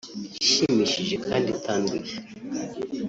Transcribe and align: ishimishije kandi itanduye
ishimishije 0.43 1.15
kandi 1.27 1.47
itanduye 1.55 2.13